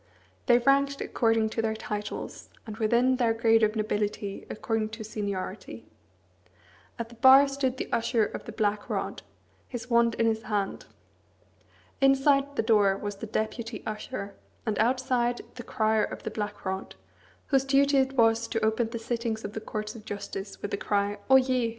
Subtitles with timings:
[0.47, 5.85] They ranked according to their titles, and within their grade of nobility according to seniority.
[6.97, 9.21] At the bar stood the Usher of the Black Rod,
[9.67, 10.87] his wand in his hand.
[12.01, 14.33] Inside the door was the Deputy Usher;
[14.65, 16.95] and outside, the Crier of the Black Rod,
[17.49, 20.77] whose duty it was to open the sittings of the Courts of Justice with the
[20.77, 21.69] cry, "Oyez!"